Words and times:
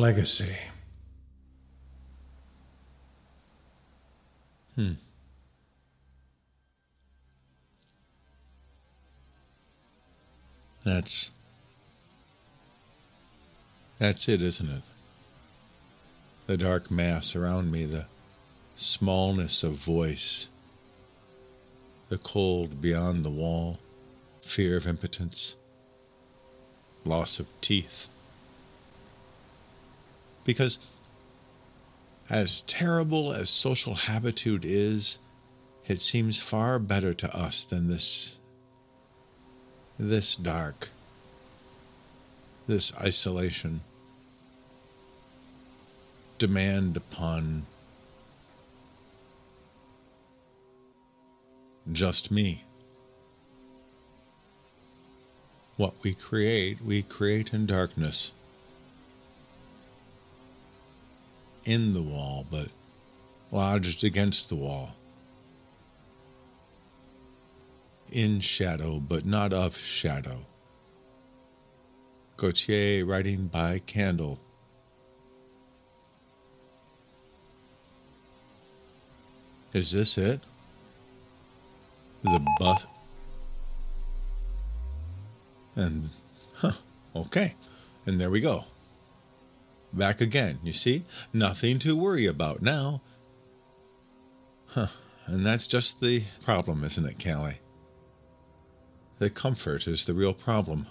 Legacy. 0.00 0.56
Hmm. 4.74 4.94
That's. 10.84 11.30
That's 14.00 14.28
it, 14.28 14.42
isn't 14.42 14.68
it? 14.68 14.82
The 16.48 16.56
dark 16.56 16.90
mass 16.90 17.36
around 17.36 17.70
me, 17.70 17.84
the 17.84 18.06
smallness 18.74 19.62
of 19.62 19.74
voice, 19.74 20.48
the 22.08 22.18
cold 22.18 22.82
beyond 22.82 23.24
the 23.24 23.30
wall, 23.30 23.78
fear 24.42 24.76
of 24.76 24.88
impotence, 24.88 25.54
loss 27.04 27.38
of 27.38 27.46
teeth. 27.60 28.08
Because, 30.44 30.78
as 32.28 32.62
terrible 32.62 33.32
as 33.32 33.50
social 33.50 33.94
habitude 33.94 34.64
is, 34.64 35.18
it 35.86 36.00
seems 36.00 36.40
far 36.40 36.78
better 36.78 37.12
to 37.14 37.36
us 37.36 37.64
than 37.64 37.88
this 37.88 38.38
this 39.98 40.34
dark, 40.34 40.88
this 42.66 42.92
isolation, 42.96 43.80
demand 46.38 46.96
upon 46.96 47.64
just 51.92 52.30
me. 52.30 52.64
What 55.76 55.94
we 56.02 56.14
create, 56.14 56.80
we 56.80 57.02
create 57.02 57.52
in 57.52 57.66
darkness, 57.66 58.32
in 61.64 61.94
the 61.94 62.02
wall, 62.02 62.46
but 62.50 62.68
lodged 63.50 64.04
against 64.04 64.48
the 64.48 64.56
wall. 64.56 64.94
in 68.14 68.40
shadow, 68.40 69.00
but 69.00 69.26
not 69.26 69.52
of 69.52 69.76
shadow. 69.76 70.46
Gautier 72.36 73.04
writing 73.04 73.48
by 73.48 73.80
candle. 73.80 74.38
Is 79.72 79.90
this 79.90 80.16
it? 80.16 80.40
The 82.22 82.46
bus. 82.60 82.86
And, 85.74 86.10
huh, 86.54 86.72
okay. 87.16 87.54
And 88.06 88.20
there 88.20 88.30
we 88.30 88.40
go. 88.40 88.64
Back 89.94 90.20
again, 90.20 90.58
you 90.62 90.72
see? 90.72 91.04
Nothing 91.32 91.78
to 91.80 91.96
worry 91.96 92.26
about 92.26 92.62
now. 92.62 93.00
Huh, 94.66 94.88
and 95.26 95.46
that's 95.46 95.68
just 95.68 96.00
the 96.00 96.24
problem, 96.42 96.82
isn't 96.82 97.06
it, 97.06 97.22
Callie? 97.22 97.60
The 99.18 99.30
comfort 99.30 99.86
is 99.86 100.04
the 100.04 100.14
real 100.14 100.34
problem. 100.34 100.88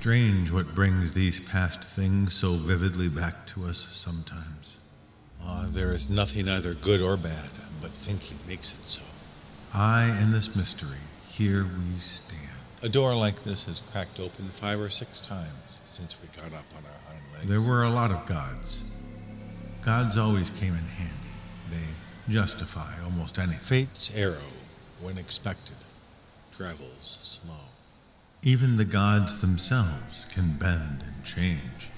Strange 0.00 0.52
what 0.52 0.76
brings 0.76 1.10
these 1.10 1.40
past 1.40 1.82
things 1.82 2.32
so 2.32 2.54
vividly 2.54 3.08
back 3.08 3.48
to 3.48 3.64
us 3.64 3.78
sometimes. 3.90 4.76
Ah, 5.42 5.68
there 5.72 5.90
is 5.90 6.08
nothing 6.08 6.48
either 6.48 6.74
good 6.74 7.02
or 7.02 7.16
bad, 7.16 7.50
but 7.82 7.90
thinking 7.90 8.38
makes 8.46 8.72
it 8.74 8.86
so. 8.86 9.02
I 9.74 10.16
in 10.22 10.30
this 10.30 10.54
mystery, 10.54 11.02
here 11.28 11.64
we 11.64 11.98
stand. 11.98 12.38
A 12.80 12.88
door 12.88 13.12
like 13.16 13.42
this 13.42 13.64
has 13.64 13.80
cracked 13.90 14.20
open 14.20 14.50
five 14.50 14.78
or 14.78 14.88
six 14.88 15.18
times 15.18 15.80
since 15.88 16.14
we 16.22 16.28
got 16.40 16.56
up 16.56 16.66
on 16.76 16.84
our 16.84 17.12
hind 17.12 17.24
legs. 17.34 17.48
There 17.48 17.60
were 17.60 17.82
a 17.82 17.90
lot 17.90 18.12
of 18.12 18.24
gods. 18.24 18.80
Gods 19.82 20.16
always 20.16 20.52
came 20.52 20.74
in 20.74 20.84
handy. 20.84 21.14
They 21.72 22.32
justify 22.32 22.94
almost 23.02 23.36
anything. 23.36 23.58
Fate's 23.58 24.14
arrow, 24.14 24.52
when 25.02 25.18
expected, 25.18 25.76
travels 26.56 27.18
slow. 27.20 27.64
Even 28.42 28.76
the 28.76 28.84
gods 28.84 29.40
themselves 29.40 30.26
can 30.32 30.56
bend 30.56 31.02
and 31.04 31.24
change. 31.24 31.88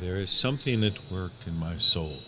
There 0.00 0.16
is 0.16 0.30
something 0.30 0.82
at 0.82 0.98
work 1.10 1.32
in 1.46 1.58
my 1.58 1.76
soul 1.76 2.18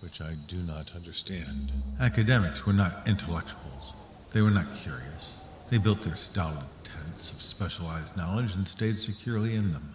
which 0.00 0.20
I 0.20 0.34
do 0.48 0.58
not 0.58 0.94
understand. 0.94 1.72
Academics 1.98 2.66
were 2.66 2.74
not 2.74 3.08
intellectuals. 3.08 3.94
They 4.32 4.42
were 4.42 4.50
not 4.50 4.74
curious. 4.74 5.32
They 5.70 5.78
built 5.78 6.02
their 6.02 6.16
stolid 6.16 6.66
tents 6.82 7.32
of 7.32 7.40
specialized 7.40 8.14
knowledge 8.14 8.54
and 8.54 8.68
stayed 8.68 8.98
securely 8.98 9.54
in 9.54 9.72
them. 9.72 9.94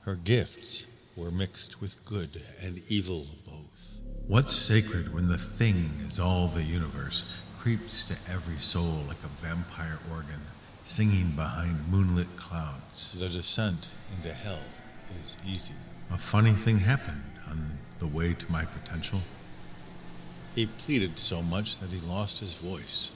Her 0.00 0.16
gifts 0.16 0.86
were 1.16 1.30
mixed 1.30 1.80
with 1.80 2.04
good 2.04 2.42
and 2.60 2.82
evil 2.88 3.26
both. 3.46 3.60
What's 4.26 4.56
sacred 4.56 5.14
when 5.14 5.28
the 5.28 5.38
thing 5.38 5.90
is 6.08 6.18
all 6.18 6.48
the 6.48 6.64
universe 6.64 7.40
creeps 7.64 8.04
to 8.04 8.14
every 8.30 8.58
soul 8.58 9.00
like 9.08 9.16
a 9.24 9.42
vampire 9.42 9.98
organ, 10.12 10.42
singing 10.84 11.30
behind 11.30 11.90
moonlit 11.90 12.26
clouds. 12.36 13.16
The 13.18 13.30
descent 13.30 13.88
into 14.14 14.34
hell 14.34 14.66
is 15.24 15.38
easy. 15.48 15.72
A 16.12 16.18
funny 16.18 16.52
thing 16.52 16.80
happened 16.80 17.24
on 17.48 17.78
the 18.00 18.06
way 18.06 18.34
to 18.34 18.52
my 18.52 18.66
potential. 18.66 19.20
He 20.54 20.66
pleaded 20.66 21.18
so 21.18 21.40
much 21.40 21.78
that 21.78 21.88
he 21.88 22.06
lost 22.06 22.40
his 22.40 22.52
voice. 22.52 23.12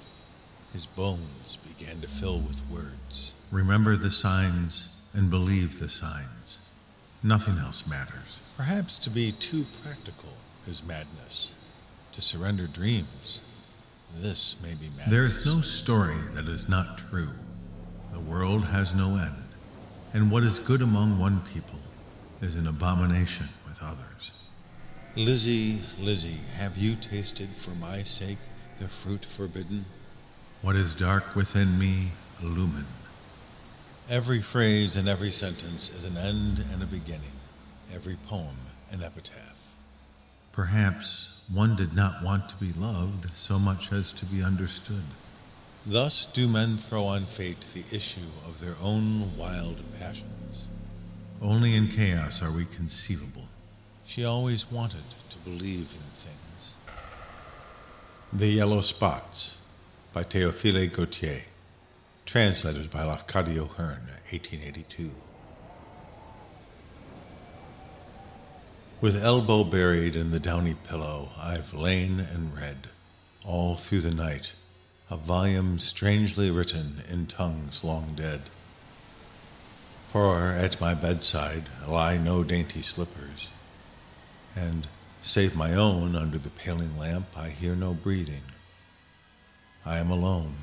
His 0.72 0.86
bones 0.86 1.58
began 1.68 2.00
to 2.00 2.08
fill 2.08 2.40
with 2.40 2.62
words. 2.70 3.34
Remember 3.52 3.96
the 3.96 4.10
signs 4.10 4.88
and 5.12 5.28
believe 5.28 5.78
the 5.78 5.90
signs. 5.90 6.60
Nothing 7.22 7.58
else 7.58 7.86
matters. 7.86 8.40
Perhaps 8.56 8.98
to 9.00 9.10
be 9.10 9.30
too 9.30 9.66
practical 9.84 10.32
is 10.66 10.82
madness. 10.82 11.54
To 12.12 12.22
surrender 12.22 12.66
dreams 12.66 13.42
this 14.16 14.56
may 14.62 14.74
be 14.74 14.88
madness. 14.96 15.08
There 15.08 15.24
is 15.24 15.46
no 15.46 15.60
story 15.60 16.16
that 16.34 16.46
is 16.46 16.68
not 16.68 16.98
true. 16.98 17.30
The 18.12 18.20
world 18.20 18.64
has 18.64 18.94
no 18.94 19.16
end, 19.16 19.44
and 20.12 20.30
what 20.30 20.42
is 20.42 20.58
good 20.58 20.82
among 20.82 21.18
one 21.18 21.40
people 21.52 21.78
is 22.40 22.56
an 22.56 22.66
abomination 22.66 23.48
with 23.66 23.80
others. 23.82 24.32
Lizzie, 25.16 25.80
Lizzie, 25.98 26.40
have 26.56 26.76
you 26.76 26.94
tasted 26.96 27.48
for 27.56 27.70
my 27.70 28.02
sake 28.02 28.38
the 28.80 28.88
fruit 28.88 29.24
forbidden? 29.24 29.84
What 30.62 30.76
is 30.76 30.94
dark 30.94 31.34
within 31.34 31.78
me, 31.78 32.08
illumine. 32.42 32.86
Every 34.10 34.40
phrase 34.40 34.96
and 34.96 35.08
every 35.08 35.30
sentence 35.30 35.90
is 35.90 36.04
an 36.04 36.16
end 36.16 36.64
and 36.72 36.82
a 36.82 36.86
beginning, 36.86 37.32
every 37.94 38.16
poem 38.26 38.56
an 38.90 39.02
epitaph. 39.02 39.54
Perhaps 40.52 41.37
one 41.52 41.74
did 41.76 41.94
not 41.94 42.22
want 42.22 42.48
to 42.48 42.56
be 42.56 42.72
loved 42.72 43.26
so 43.36 43.58
much 43.58 43.90
as 43.90 44.12
to 44.12 44.26
be 44.26 44.42
understood. 44.42 45.02
Thus 45.86 46.26
do 46.26 46.46
men 46.46 46.76
throw 46.76 47.04
on 47.06 47.24
fate 47.24 47.64
the 47.72 47.84
issue 47.96 48.28
of 48.46 48.60
their 48.60 48.74
own 48.82 49.36
wild 49.38 49.76
passions. 49.98 50.68
Only 51.40 51.74
in 51.74 51.88
chaos 51.88 52.42
are 52.42 52.50
we 52.50 52.66
conceivable. 52.66 53.44
She 54.04 54.24
always 54.24 54.70
wanted 54.70 55.04
to 55.30 55.38
believe 55.38 55.94
in 55.94 56.00
things. 56.22 56.74
The 58.32 58.48
yellow 58.48 58.82
spots, 58.82 59.56
by 60.12 60.24
Théophile 60.24 60.92
Gautier, 60.92 61.42
translated 62.26 62.90
by 62.90 63.04
Lafcadio 63.04 63.68
Hearn, 63.76 64.08
1882. 64.30 65.27
With 69.00 69.22
elbow 69.22 69.62
buried 69.62 70.16
in 70.16 70.32
the 70.32 70.40
downy 70.40 70.74
pillow, 70.74 71.30
I've 71.38 71.72
lain 71.72 72.18
and 72.18 72.52
read, 72.52 72.88
all 73.44 73.76
through 73.76 74.00
the 74.00 74.12
night, 74.12 74.54
a 75.08 75.16
volume 75.16 75.78
strangely 75.78 76.50
written 76.50 77.04
in 77.08 77.28
tongues 77.28 77.84
long 77.84 78.14
dead. 78.16 78.42
For 80.10 80.48
at 80.48 80.80
my 80.80 80.94
bedside 80.94 81.68
lie 81.86 82.16
no 82.16 82.42
dainty 82.42 82.82
slippers, 82.82 83.50
and, 84.56 84.88
save 85.22 85.54
my 85.54 85.74
own 85.74 86.16
under 86.16 86.38
the 86.38 86.50
paling 86.50 86.98
lamp, 86.98 87.28
I 87.36 87.50
hear 87.50 87.76
no 87.76 87.94
breathing. 87.94 88.42
I 89.86 89.98
am 89.98 90.10
alone. 90.10 90.56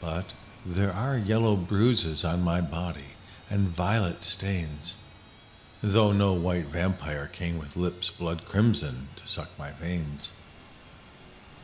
But 0.00 0.32
there 0.66 0.92
are 0.92 1.16
yellow 1.16 1.54
bruises 1.54 2.24
on 2.24 2.42
my 2.42 2.60
body 2.60 3.14
and 3.48 3.68
violet 3.68 4.24
stains, 4.24 4.96
though 5.82 6.12
no 6.12 6.32
white 6.32 6.66
vampire 6.66 7.26
came 7.26 7.58
with 7.58 7.76
lips 7.76 8.10
blood 8.10 8.44
crimson 8.46 9.08
to 9.16 9.26
suck 9.26 9.48
my 9.58 9.70
veins. 9.72 10.30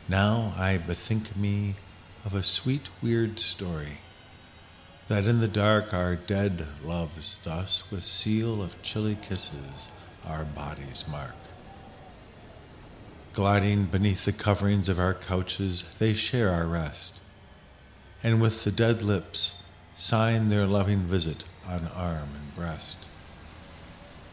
Now 0.07 0.53
I 0.57 0.77
bethink 0.77 1.35
me 1.35 1.75
of 2.25 2.33
a 2.33 2.43
sweet, 2.43 2.89
weird 3.01 3.39
story 3.39 3.97
that 5.07 5.25
in 5.25 5.41
the 5.41 5.47
dark 5.47 5.93
our 5.93 6.15
dead 6.15 6.65
loves 6.83 7.37
thus 7.43 7.83
with 7.91 8.03
seal 8.03 8.61
of 8.61 8.81
chilly 8.81 9.15
kisses 9.15 9.91
our 10.25 10.43
bodies 10.43 11.03
mark. 11.09 11.35
Gliding 13.33 13.85
beneath 13.85 14.25
the 14.25 14.31
coverings 14.31 14.87
of 14.87 14.99
our 14.99 15.13
couches, 15.13 15.83
they 15.99 16.13
share 16.13 16.49
our 16.49 16.67
rest, 16.67 17.19
and 18.23 18.41
with 18.41 18.63
the 18.63 18.71
dead 18.71 19.01
lips 19.01 19.55
sign 19.95 20.49
their 20.49 20.67
loving 20.67 20.99
visit 20.99 21.43
on 21.67 21.87
arm 21.95 22.29
and 22.35 22.55
breast. 22.55 22.97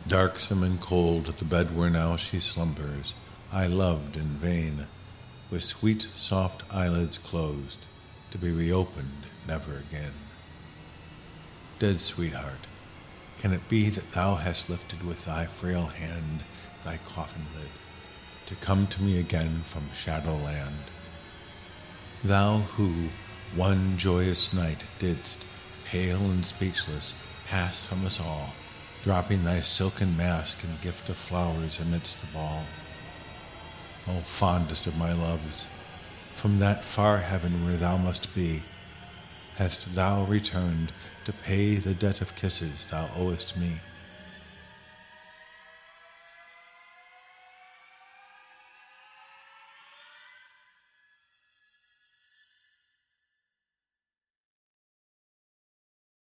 Darksome 0.08 0.62
and 0.64 0.80
cold 0.80 1.26
the 1.26 1.44
bed 1.44 1.76
where 1.76 1.90
now 1.90 2.16
she 2.16 2.40
slumbers, 2.40 3.12
I 3.52 3.66
loved 3.66 4.16
in 4.16 4.38
vain, 4.38 4.86
with 5.50 5.62
sweet 5.62 6.06
soft 6.16 6.62
eyelids 6.70 7.18
closed, 7.18 7.78
to 8.30 8.38
be 8.38 8.50
reopened 8.50 9.26
never 9.46 9.78
again. 9.78 10.14
Dead 11.78 12.00
sweetheart, 12.00 12.66
can 13.40 13.52
it 13.52 13.68
be 13.68 13.88
that 13.90 14.12
thou 14.12 14.36
hast 14.36 14.70
lifted 14.70 15.02
with 15.06 15.24
thy 15.26 15.46
frail 15.46 15.86
hand 15.86 16.40
thy 16.84 16.98
coffin 17.14 17.46
lid, 17.54 17.68
to 18.46 18.54
come 18.66 18.86
to 18.86 19.02
me 19.02 19.18
again 19.18 19.62
from 19.64 19.82
Shadowland? 19.94 20.90
Thou 22.24 22.58
who, 22.58 23.10
one 23.54 23.96
joyous 23.98 24.52
night, 24.54 24.84
didst, 24.98 25.38
pale 25.84 26.20
and 26.20 26.44
speechless, 26.44 27.14
pass 27.48 27.84
from 27.84 28.04
us 28.06 28.18
all, 28.18 28.54
dropping 29.02 29.44
thy 29.44 29.60
silken 29.60 30.16
mask 30.16 30.62
and 30.62 30.80
gift 30.82 31.08
of 31.08 31.16
flowers 31.16 31.80
amidst 31.80 32.20
the 32.20 32.26
ball. 32.28 32.64
O 34.06 34.20
fondest 34.20 34.86
of 34.86 34.96
my 34.96 35.12
loves, 35.12 35.66
from 36.34 36.58
that 36.58 36.84
far 36.84 37.18
heaven 37.18 37.64
where 37.64 37.76
thou 37.76 37.96
must 37.96 38.34
be, 38.34 38.62
hast 39.56 39.94
thou 39.94 40.24
returned 40.24 40.92
to 41.24 41.32
pay 41.32 41.76
the 41.76 41.94
debt 41.94 42.20
of 42.20 42.34
kisses 42.34 42.86
thou 42.90 43.08
owest 43.16 43.56
me. 43.56 43.72